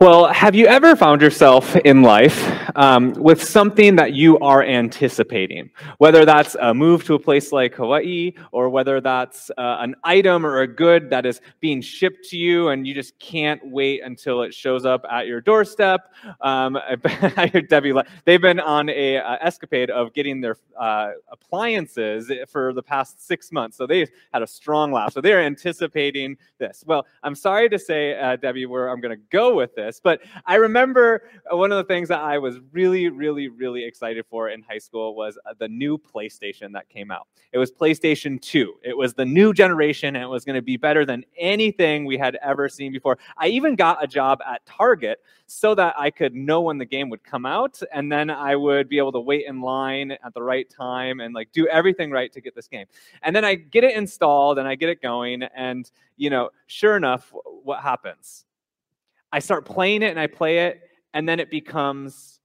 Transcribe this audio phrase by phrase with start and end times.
[0.00, 5.68] Well, have you ever found yourself in life um, with something that you are anticipating?
[5.98, 10.46] Whether that's a move to a place like Hawaii, or whether that's uh, an item
[10.46, 14.40] or a good that is being shipped to you and you just can't wait until
[14.40, 16.14] it shows up at your doorstep.
[16.40, 17.92] Um, I hear Debbie,
[18.24, 23.52] they've been on a uh, escapade of getting their uh, appliances for the past six
[23.52, 23.76] months.
[23.76, 25.12] So they've had a strong laugh.
[25.12, 26.84] So they're anticipating this.
[26.86, 30.00] Well, I'm sorry to say, uh, Debbie, where I'm going to go with this this,
[30.00, 34.50] but I remember one of the things that I was really, really, really excited for
[34.50, 37.26] in high school was uh, the new PlayStation that came out.
[37.52, 38.74] It was PlayStation 2.
[38.84, 42.16] It was the new generation, and it was going to be better than anything we
[42.16, 43.18] had ever seen before.
[43.36, 47.10] I even got a job at Target so that I could know when the game
[47.10, 50.42] would come out, and then I would be able to wait in line at the
[50.42, 52.86] right time and like do everything right to get this game.
[53.22, 56.96] And then I get it installed and I get it going, and you know, sure
[56.96, 57.32] enough,
[57.64, 58.44] what happens?
[59.32, 60.80] I start playing it and I play it,
[61.14, 62.40] and then it becomes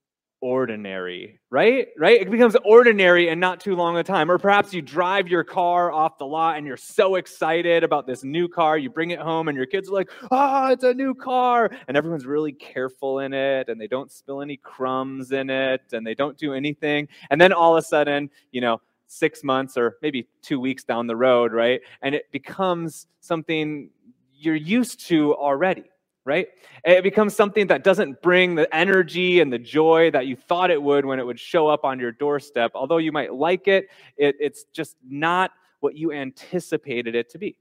[0.46, 1.88] ordinary, right?
[1.98, 2.22] Right?
[2.22, 4.30] It becomes ordinary and not too long a time.
[4.30, 8.24] Or perhaps you drive your car off the lot and you're so excited about this
[8.24, 8.78] new car.
[8.78, 11.72] You bring it home and your kids are like, oh, it's a new car.
[11.88, 16.06] And everyone's really careful in it and they don't spill any crumbs in it and
[16.06, 17.08] they don't do anything.
[17.32, 21.08] And then all of a sudden, you know, six months or maybe two weeks down
[21.08, 21.82] the road, right?
[22.04, 23.90] And it becomes something
[24.32, 25.86] you're used to already
[26.26, 26.48] right?
[26.84, 30.82] It becomes something that doesn't bring the energy and the joy that you thought it
[30.82, 32.72] would when it would show up on your doorstep.
[32.74, 37.56] Although you might like it, it it's just not what you anticipated it to be.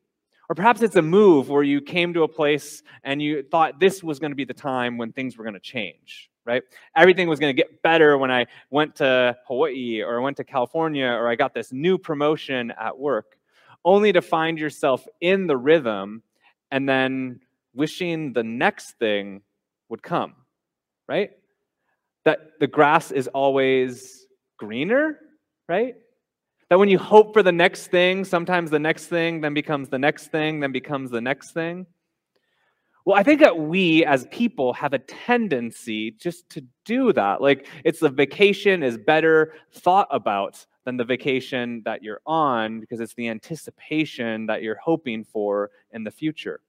[0.49, 4.03] Or perhaps it's a move where you came to a place and you thought this
[4.03, 6.63] was going to be the time when things were going to change, right?
[6.97, 10.45] Everything was going to get better when I went to Hawaii or I went to
[10.45, 13.39] California or I got this new promotion at work,
[13.87, 16.23] only to find yourself in the rhythm
[16.71, 17.41] and then
[17.75, 19.43] wishing the next thing
[19.89, 20.35] would come,
[21.09, 21.33] right?
[22.25, 25.19] That the grass is always greener,
[25.69, 25.97] right?
[26.71, 29.99] That when you hope for the next thing, sometimes the next thing then becomes the
[29.99, 31.87] next thing, then becomes the next thing.
[33.05, 37.43] Well, I think that we as people have a tendency just to do that.
[37.43, 43.01] Like it's the vacation is better thought about than the vacation that you're on because
[43.01, 46.61] it's the anticipation that you're hoping for in the future.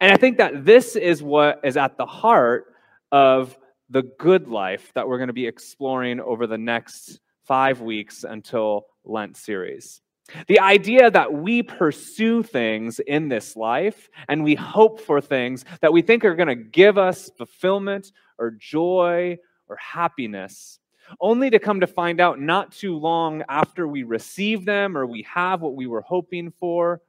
[0.00, 2.66] And I think that this is what is at the heart
[3.12, 3.56] of
[3.90, 8.86] the good life that we're going to be exploring over the next five weeks until
[9.04, 10.00] Lent series.
[10.48, 15.92] The idea that we pursue things in this life and we hope for things that
[15.92, 19.36] we think are going to give us fulfillment or joy
[19.68, 20.78] or happiness,
[21.20, 25.22] only to come to find out not too long after we receive them or we
[25.22, 27.02] have what we were hoping for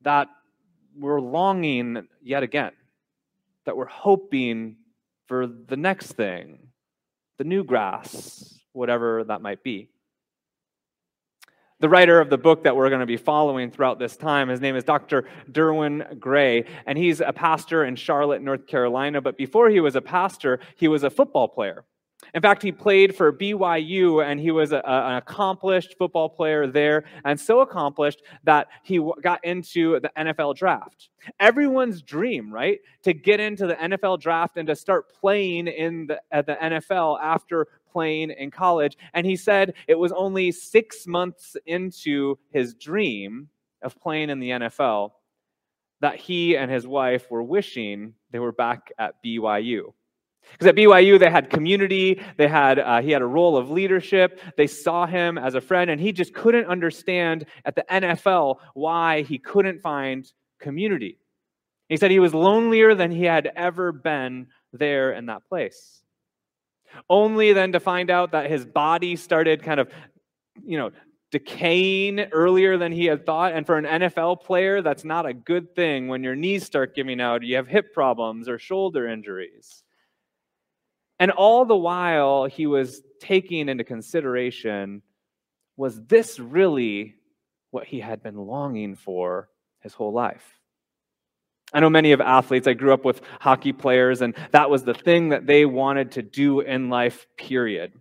[0.00, 0.28] that
[0.98, 2.72] we're longing yet again,
[3.64, 4.76] that we're hoping
[5.26, 6.58] for the next thing,
[7.36, 9.88] the new grass, whatever that might be.
[11.80, 14.60] The writer of the book that we're going to be following throughout this time, his
[14.60, 15.26] name is Dr.
[15.50, 19.20] Derwin Gray, and he's a pastor in Charlotte, North Carolina.
[19.20, 21.84] But before he was a pastor, he was a football player.
[22.34, 27.04] In fact, he played for BYU and he was a, an accomplished football player there,
[27.24, 31.10] and so accomplished that he got into the NFL draft.
[31.40, 32.80] Everyone's dream, right?
[33.04, 37.18] To get into the NFL draft and to start playing in the, at the NFL
[37.22, 38.96] after playing in college.
[39.14, 43.48] And he said it was only six months into his dream
[43.82, 45.12] of playing in the NFL
[46.00, 49.92] that he and his wife were wishing they were back at BYU.
[50.52, 54.40] Because at BYU, they had community, they had, uh, he had a role of leadership,
[54.56, 59.22] they saw him as a friend, and he just couldn't understand at the NFL why
[59.22, 61.18] he couldn't find community.
[61.88, 66.02] He said he was lonelier than he had ever been there in that place.
[67.08, 69.88] Only then to find out that his body started kind of,
[70.64, 70.90] you know,
[71.30, 73.52] decaying earlier than he had thought.
[73.52, 77.20] And for an NFL player, that's not a good thing when your knees start giving
[77.20, 79.82] out, you have hip problems or shoulder injuries.
[81.18, 85.02] And all the while, he was taking into consideration
[85.76, 87.14] was this really
[87.70, 89.48] what he had been longing for
[89.80, 90.58] his whole life?
[91.72, 94.94] I know many of athletes, I grew up with hockey players, and that was the
[94.94, 97.92] thing that they wanted to do in life, period.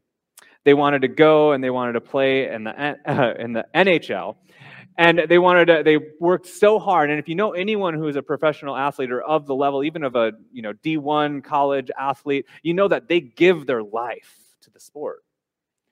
[0.64, 4.36] They wanted to go and they wanted to play in the, uh, in the NHL
[4.98, 8.16] and they wanted to they worked so hard and if you know anyone who is
[8.16, 12.46] a professional athlete or of the level even of a you know d1 college athlete
[12.64, 15.24] you know that they give their life to the sport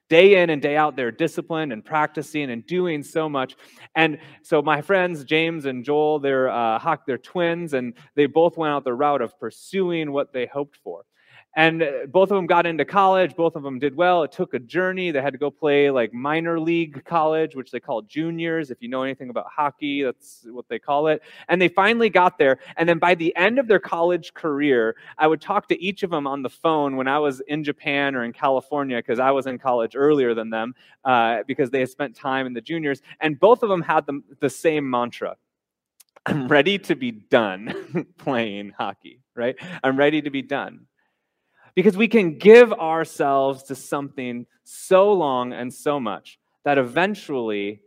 [0.08, 3.56] Day in and day out, they're disciplined and practicing and doing so much.
[3.96, 8.72] And so my friends, James and Joel, they're, uh, they're twins, and they both went
[8.72, 11.04] out the route of pursuing what they hoped for.
[11.56, 13.34] And uh, both of them got into college.
[13.34, 14.22] Both of them did well.
[14.22, 15.10] It took a journey.
[15.10, 18.70] They had to go play like minor league college, which they call juniors.
[18.70, 21.22] If you know anything about hockey, that's what they call it.
[21.48, 22.58] And they finally got there.
[22.76, 26.10] And then by the end of their college career, I would talk to each of
[26.10, 29.46] them on the phone when I was in Japan or in California, because I was
[29.46, 30.74] in college earlier than them,
[31.06, 33.00] uh, because they had spent time in the juniors.
[33.20, 35.36] And both of them had the, the same mantra
[36.26, 39.54] I'm ready to be done playing hockey, right?
[39.84, 40.86] I'm ready to be done
[41.76, 47.82] because we can give ourselves to something so long and so much that eventually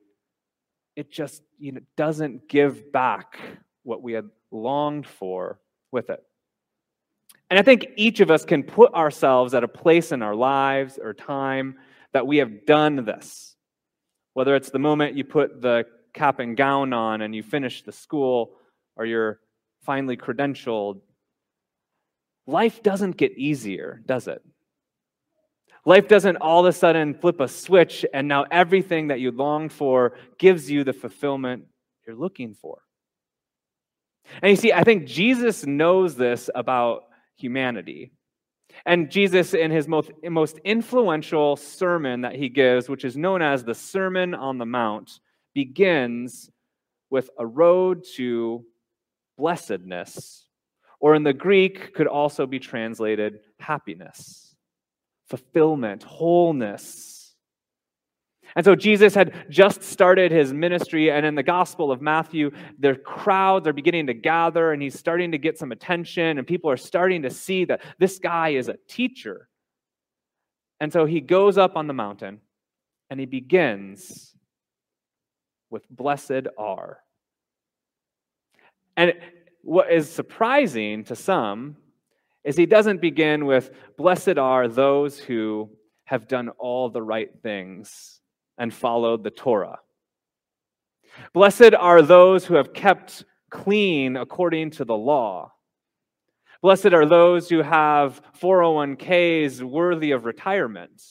[0.96, 3.38] it just you know, doesn't give back
[3.84, 5.60] what we had longed for
[5.92, 6.24] with it.
[7.50, 11.00] And I think each of us can put ourselves at a place in our lives
[11.02, 11.76] or time
[12.14, 13.56] that we have done this.
[14.34, 17.92] Whether it's the moment you put the cap and gown on and you finish the
[17.92, 18.52] school,
[18.96, 19.40] or you're
[19.82, 21.02] finally credentialed,
[22.50, 24.44] life doesn't get easier, does it?
[25.86, 29.70] Life doesn't all of a sudden flip a switch and now everything that you long
[29.70, 31.66] for gives you the fulfillment
[32.06, 32.82] you're looking for.
[34.42, 37.04] And you see, I think Jesus knows this about
[37.38, 38.12] humanity.
[38.86, 43.64] And Jesus, in his most, most influential sermon that he gives, which is known as
[43.64, 45.20] the Sermon on the Mount,
[45.56, 46.52] begins
[47.10, 48.64] with a road to
[49.38, 50.49] blessedness
[51.00, 54.56] or in the Greek could also be translated happiness,
[55.28, 57.36] fulfillment, wholeness.
[58.56, 62.96] And so Jesus had just started his ministry, and in the Gospel of Matthew, the
[62.96, 66.78] crowds are beginning to gather, and he's starting to get some attention, and people are
[66.78, 69.50] starting to see that this guy is a teacher.
[70.80, 72.40] And so he goes up on the mountain
[73.10, 74.34] and he begins
[75.70, 77.00] with Blessed are.
[78.96, 79.14] And
[79.62, 81.78] what is surprising to some
[82.44, 85.70] is he doesn't begin with, Blessed are those who
[86.06, 88.22] have done all the right things
[88.58, 89.80] and followed the Torah.
[91.34, 95.52] Blessed are those who have kept clean according to the law.
[96.62, 101.02] Blessed are those who have 401ks worthy of retirement.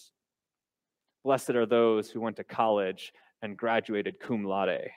[1.25, 3.13] Blessed are those who went to college
[3.43, 4.91] and graduated cum laude.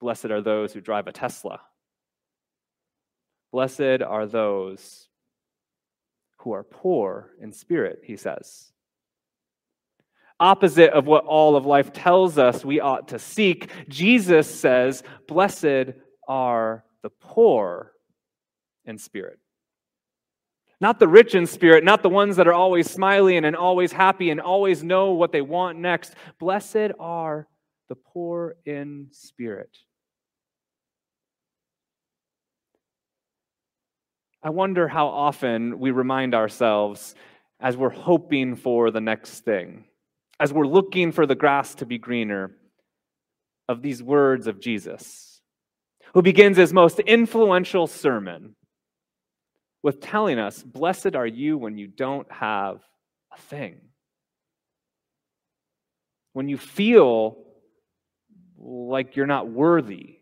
[0.00, 1.60] Blessed are those who drive a Tesla.
[3.52, 5.08] Blessed are those
[6.38, 8.72] who are poor in spirit, he says.
[10.40, 15.92] Opposite of what all of life tells us we ought to seek, Jesus says, Blessed
[16.26, 17.92] are the poor
[18.84, 19.38] in spirit.
[20.80, 24.30] Not the rich in spirit, not the ones that are always smiling and always happy
[24.30, 26.14] and always know what they want next.
[26.40, 27.46] Blessed are
[27.88, 29.76] the poor in spirit.
[34.42, 37.14] I wonder how often we remind ourselves
[37.60, 39.84] as we're hoping for the next thing,
[40.40, 42.50] as we're looking for the grass to be greener,
[43.68, 45.40] of these words of Jesus,
[46.14, 48.56] who begins his most influential sermon
[49.82, 52.80] with telling us, Blessed are you when you don't have
[53.32, 53.80] a thing.
[56.32, 57.38] When you feel
[58.58, 60.18] like you're not worthy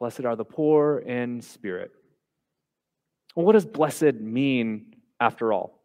[0.00, 1.92] Blessed are the poor in spirit.
[3.36, 5.78] Well, what does blessed mean after all?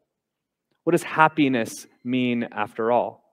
[0.86, 3.24] What does happiness mean after all?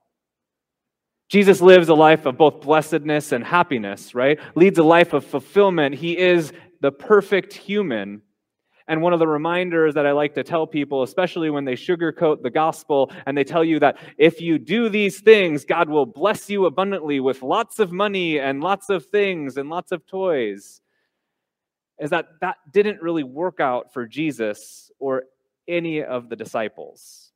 [1.29, 4.39] Jesus lives a life of both blessedness and happiness, right?
[4.55, 5.95] Leads a life of fulfillment.
[5.95, 8.21] He is the perfect human.
[8.87, 12.41] And one of the reminders that I like to tell people, especially when they sugarcoat
[12.41, 16.49] the gospel and they tell you that if you do these things, God will bless
[16.49, 20.81] you abundantly with lots of money and lots of things and lots of toys,
[21.99, 25.23] is that that didn't really work out for Jesus or
[25.67, 27.32] any of the disciples.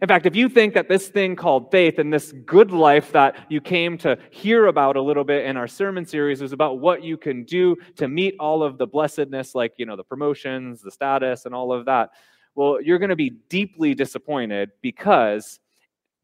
[0.00, 3.36] In fact, if you think that this thing called faith and this good life that
[3.50, 7.02] you came to hear about a little bit in our sermon series is about what
[7.02, 10.90] you can do to meet all of the blessedness, like, you know, the promotions, the
[10.90, 12.10] status, and all of that,
[12.54, 15.58] well, you're going to be deeply disappointed because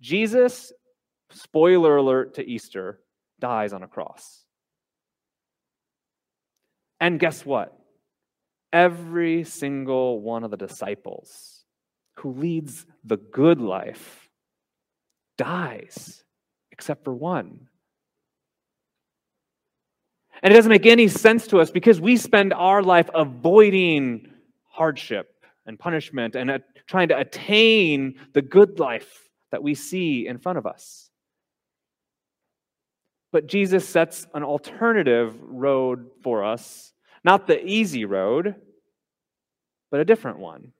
[0.00, 0.72] Jesus,
[1.30, 3.00] spoiler alert to Easter,
[3.38, 4.44] dies on a cross.
[7.00, 7.78] And guess what?
[8.72, 11.57] Every single one of the disciples
[12.18, 14.28] who leads the good life
[15.36, 16.24] dies,
[16.72, 17.68] except for one.
[20.42, 24.32] And it doesn't make any sense to us because we spend our life avoiding
[24.68, 25.34] hardship
[25.66, 30.58] and punishment and uh, trying to attain the good life that we see in front
[30.58, 31.10] of us.
[33.32, 36.92] But Jesus sets an alternative road for us,
[37.24, 38.54] not the easy road,
[39.90, 40.72] but a different one.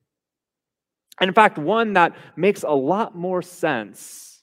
[1.19, 4.41] And in fact, one that makes a lot more sense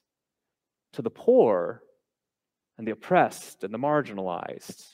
[0.92, 1.82] to the poor
[2.78, 4.84] and the oppressed and the marginalized.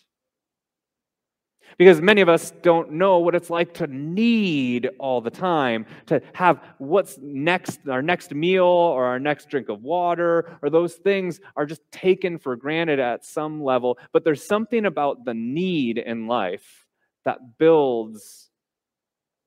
[1.78, 6.20] Because many of us don't know what it's like to need all the time, to
[6.34, 11.40] have what's next, our next meal or our next drink of water, or those things
[11.56, 13.98] are just taken for granted at some level.
[14.12, 16.86] But there's something about the need in life
[17.24, 18.50] that builds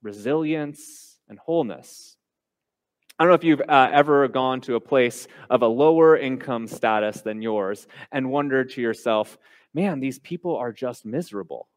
[0.02, 2.15] resilience and wholeness.
[3.18, 6.68] I don't know if you've uh, ever gone to a place of a lower income
[6.68, 9.38] status than yours and wondered to yourself,
[9.74, 11.70] man, these people are just miserable.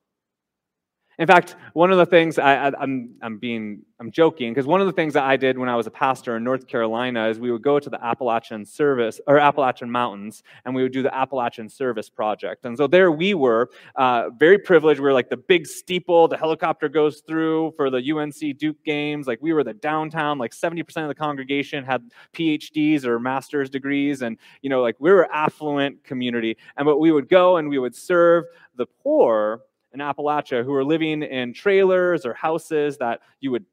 [1.19, 4.87] In fact, one of the things I, am I'm, being I'm joking because one of
[4.87, 7.51] the things that I did when I was a pastor in North Carolina is we
[7.51, 11.69] would go to the Appalachian Service or Appalachian Mountains and we would do the Appalachian
[11.69, 12.65] Service Project.
[12.67, 15.01] And so there we were, uh, very privileged.
[15.01, 19.27] We were like the big steeple, the helicopter goes through for the UNC Duke games.
[19.27, 20.39] Like we were the downtown.
[20.39, 25.11] Like 70% of the congregation had PhDs or master's degrees, and you know, like we
[25.11, 26.57] were affluent community.
[26.77, 28.45] And but we would go and we would serve
[28.77, 33.65] the poor in Appalachia who are living in trailers or houses that you would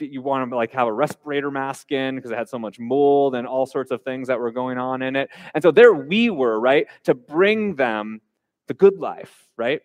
[0.00, 3.34] you want to like have a respirator mask in because it had so much mold
[3.34, 5.30] and all sorts of things that were going on in it.
[5.54, 8.20] And so there we were, right, to bring them
[8.68, 9.80] the good life, right?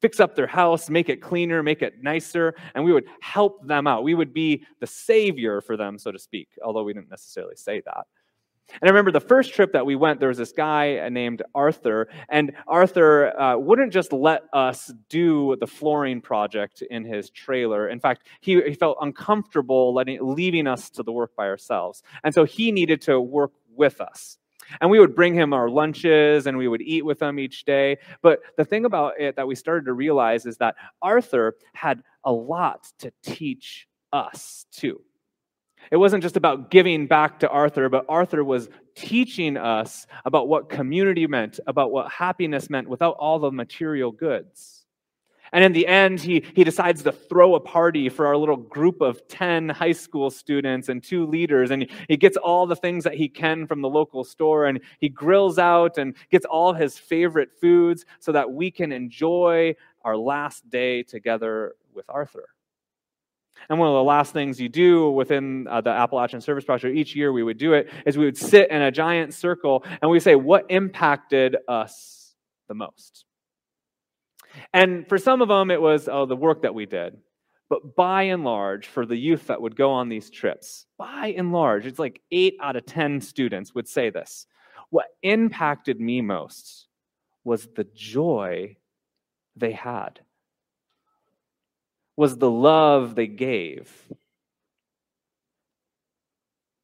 [0.00, 3.86] Fix up their house, make it cleaner, make it nicer, and we would help them
[3.86, 4.04] out.
[4.04, 7.82] We would be the savior for them, so to speak, although we didn't necessarily say
[7.84, 8.06] that.
[8.70, 12.08] And I remember the first trip that we went, there was this guy named Arthur,
[12.28, 17.88] and Arthur uh, wouldn't just let us do the flooring project in his trailer.
[17.88, 22.02] In fact, he, he felt uncomfortable letting, leaving us to the work by ourselves.
[22.22, 24.38] And so he needed to work with us.
[24.80, 27.96] And we would bring him our lunches and we would eat with him each day.
[28.20, 32.32] But the thing about it that we started to realize is that Arthur had a
[32.32, 35.00] lot to teach us too.
[35.90, 40.68] It wasn't just about giving back to Arthur, but Arthur was teaching us about what
[40.68, 44.78] community meant, about what happiness meant without all the material goods.
[45.52, 49.00] And in the end, he, he decides to throw a party for our little group
[49.00, 51.70] of 10 high school students and two leaders.
[51.70, 55.08] And he gets all the things that he can from the local store and he
[55.08, 60.68] grills out and gets all his favorite foods so that we can enjoy our last
[60.68, 62.48] day together with Arthur.
[63.68, 67.14] And one of the last things you do within uh, the Appalachian Service Project, each
[67.14, 70.20] year we would do it, is we would sit in a giant circle and we
[70.20, 72.34] say, What impacted us
[72.68, 73.24] the most?
[74.72, 77.18] And for some of them, it was, Oh, the work that we did.
[77.68, 81.52] But by and large, for the youth that would go on these trips, by and
[81.52, 84.46] large, it's like eight out of 10 students would say this.
[84.90, 86.86] What impacted me most
[87.44, 88.76] was the joy
[89.54, 90.20] they had
[92.18, 93.88] was the love they gave.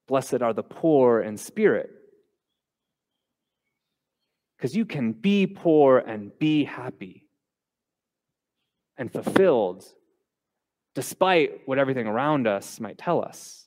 [0.07, 1.91] Blessed are the poor in spirit.
[4.57, 7.27] Because you can be poor and be happy
[8.97, 9.85] and fulfilled
[10.95, 13.67] despite what everything around us might tell us.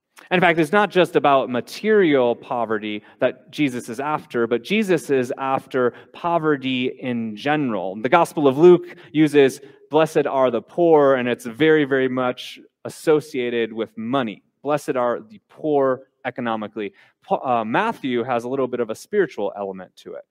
[0.00, 5.10] And in fact, it's not just about material poverty that Jesus is after, but Jesus
[5.10, 7.96] is after poverty in general.
[7.96, 13.72] The Gospel of Luke uses blessed are the poor, and it's very, very much associated
[13.72, 14.42] with money.
[14.62, 16.92] Blessed are the poor economically.
[17.30, 20.24] Uh, Matthew has a little bit of a spiritual element to it.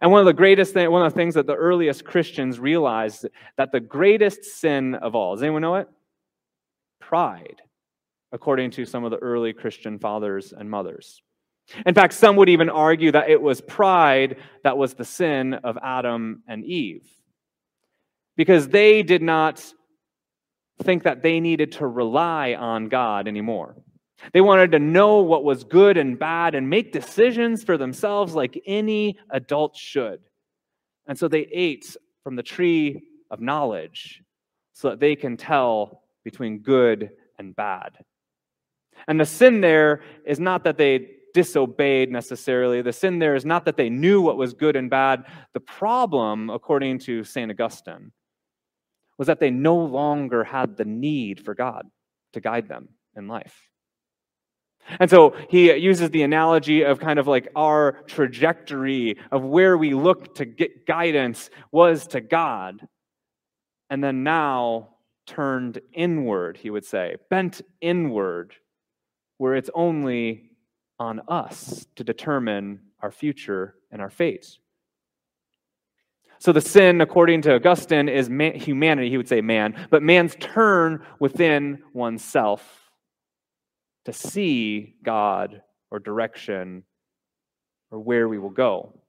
[0.00, 3.26] And one of the greatest thing, one of the things that the earliest Christians realized
[3.56, 5.88] that the greatest sin of all, does anyone know it?
[7.00, 7.62] Pride
[8.32, 11.22] according to some of the early Christian fathers and mothers.
[11.84, 15.78] In fact, some would even argue that it was pride that was the sin of
[15.82, 17.06] Adam and Eve.
[18.36, 19.64] Because they did not
[20.82, 23.76] think that they needed to rely on God anymore.
[24.32, 28.60] They wanted to know what was good and bad and make decisions for themselves like
[28.66, 30.20] any adult should.
[31.06, 34.22] And so they ate from the tree of knowledge
[34.72, 37.92] so that they can tell between good and bad.
[39.06, 42.82] And the sin there is not that they disobeyed necessarily.
[42.82, 45.24] The sin there is not that they knew what was good and bad.
[45.52, 47.50] The problem, according to St.
[47.50, 48.12] Augustine,
[49.18, 51.86] was that they no longer had the need for God
[52.32, 53.68] to guide them in life.
[55.00, 59.92] And so he uses the analogy of kind of like our trajectory of where we
[59.92, 62.86] look to get guidance was to God.
[63.90, 64.88] and then now
[65.26, 68.54] turned inward, he would say, bent inward,
[69.38, 70.50] where it's only
[70.98, 74.58] on us to determine our future and our fate.
[76.40, 80.36] So the sin, according to Augustine, is man, humanity, he would say man, but man's
[80.36, 82.90] turn within oneself
[84.04, 86.84] to see God or direction
[87.90, 89.00] or where we will go.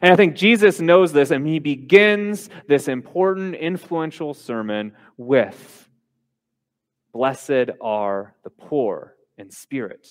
[0.00, 5.88] And I think Jesus knows this, and he begins this important, influential sermon with
[7.12, 10.06] Blessed are the poor in spirit.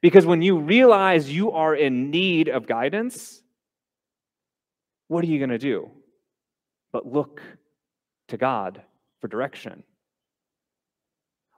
[0.00, 3.42] Because when you realize you are in need of guidance,
[5.08, 5.90] what are you going to do?
[6.92, 7.42] But look
[8.28, 8.82] to God
[9.20, 9.82] for direction.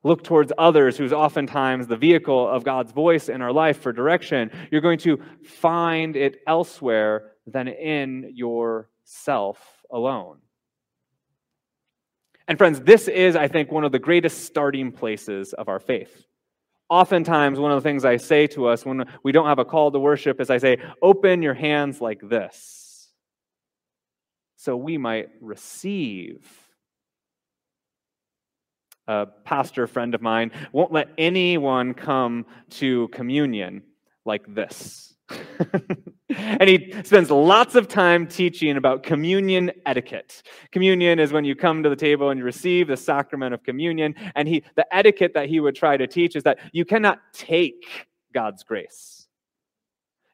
[0.02, 4.50] Look towards others, who's oftentimes the vehicle of God's voice in our life for direction.
[4.70, 9.58] You're going to find it elsewhere than in yourself
[9.90, 10.38] alone.
[12.46, 16.26] And friends, this is, I think, one of the greatest starting places of our faith.
[16.90, 19.90] Oftentimes, one of the things I say to us when we don't have a call
[19.90, 22.84] to worship is I say, open your hands like this
[24.64, 26.46] so we might receive.
[29.06, 33.82] A pastor friend of mine won't let anyone come to communion
[34.24, 35.13] like this.
[36.28, 40.42] and he spends lots of time teaching about communion etiquette.
[40.72, 44.14] Communion is when you come to the table and you receive the sacrament of communion.
[44.34, 48.08] And he, the etiquette that he would try to teach is that you cannot take
[48.32, 49.26] God's grace.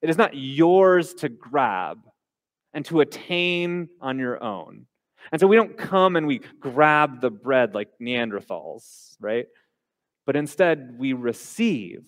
[0.02, 1.98] It is not yours to grab
[2.72, 4.86] and to attain on your own.
[5.32, 9.46] And so we don't come and we grab the bread like Neanderthals, right?
[10.26, 12.04] But instead we receive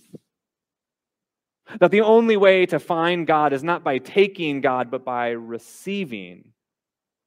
[1.81, 6.53] that the only way to find God is not by taking God, but by receiving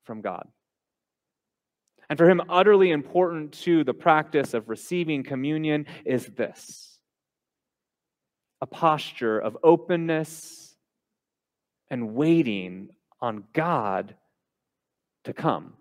[0.03, 0.47] from God.
[2.09, 6.99] And for him, utterly important to the practice of receiving communion is this
[8.61, 10.75] a posture of openness
[11.89, 12.89] and waiting
[13.21, 14.15] on God
[15.25, 15.73] to come.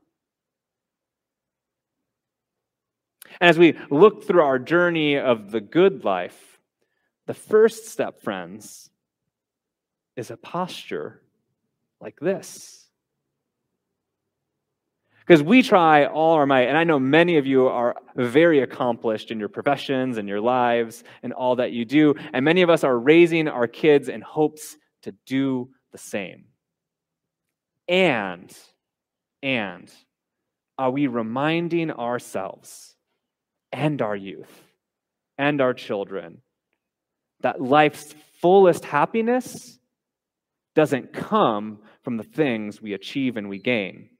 [3.40, 6.53] And as we look through our journey of the good life,
[7.26, 8.90] the first step, friends,
[10.16, 11.22] is a posture
[12.00, 12.88] like this.
[15.26, 19.30] Because we try all our might, and I know many of you are very accomplished
[19.30, 22.84] in your professions and your lives and all that you do, and many of us
[22.84, 26.44] are raising our kids in hopes to do the same.
[27.88, 28.54] And,
[29.42, 29.90] and,
[30.76, 32.94] are we reminding ourselves
[33.72, 34.62] and our youth
[35.38, 36.42] and our children
[37.40, 39.78] that life's fullest happiness
[40.74, 44.10] doesn't come from the things we achieve and we gain.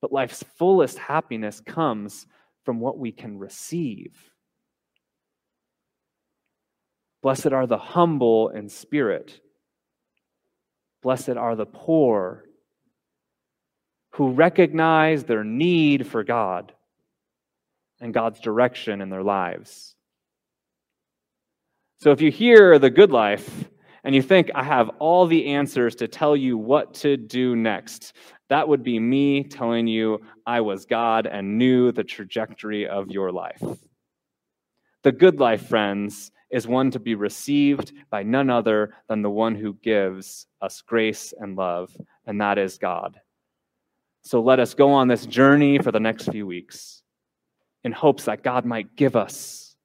[0.00, 2.26] But life's fullest happiness comes
[2.64, 4.32] from what we can receive.
[7.22, 9.40] Blessed are the humble in spirit.
[11.02, 12.44] Blessed are the poor
[14.14, 16.72] who recognize their need for God
[18.00, 19.94] and God's direction in their lives.
[22.02, 23.70] So if you hear the good life
[24.02, 28.14] and you think, I have all the answers to tell you what to do next,
[28.48, 33.30] that would be me telling you I was God and knew the trajectory of your
[33.30, 33.62] life.
[35.04, 39.54] The good life, friends, is one to be received by none other than the one
[39.54, 43.20] who gives us grace and love, and that is God.
[44.22, 47.04] So let us go on this journey for the next few weeks
[47.84, 49.76] in hopes that God might give us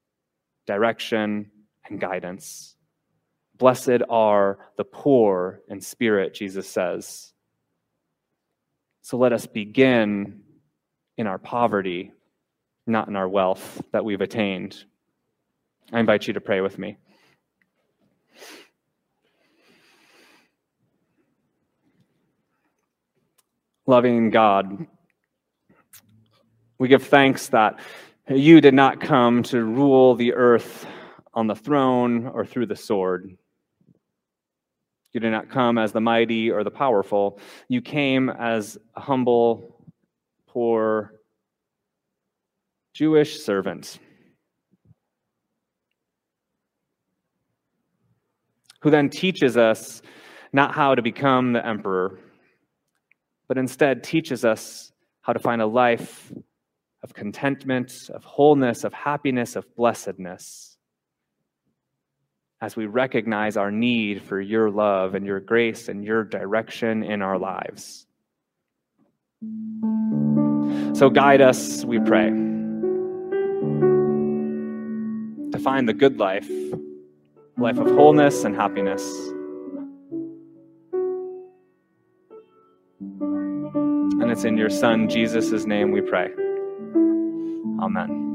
[0.66, 1.52] direction
[1.90, 2.76] and guidance.
[3.58, 7.34] Blessed are the poor in spirit, Jesus says.
[9.02, 10.42] So let us begin
[11.18, 12.12] in our poverty,
[12.86, 14.84] not in our wealth that we've attained.
[15.92, 16.98] I invite you to pray with me.
[23.86, 24.86] Loving God,
[26.78, 27.80] we give thanks that
[28.30, 30.86] you did not come to rule the earth
[31.38, 33.38] on the throne or through the sword.
[35.14, 37.40] You did not come as the mighty or the powerful.
[37.68, 39.86] You came as a humble,
[40.48, 41.14] poor
[42.94, 44.00] Jewish servant
[48.80, 50.02] who then teaches us
[50.54, 52.18] not how to become the emperor,
[53.48, 56.32] but instead teaches us how to find a life
[57.04, 60.77] of contentment, of wholeness, of happiness, of blessedness
[62.62, 67.22] as we recognize our need for your love and your grace and your direction in
[67.22, 68.08] our lives.
[70.94, 72.30] So guide us, we pray,
[75.52, 76.50] to find the good life,
[77.58, 79.04] life of wholeness and happiness.
[84.20, 86.32] And it's in your Son, Jesus' name, we pray.
[87.80, 88.27] Amen.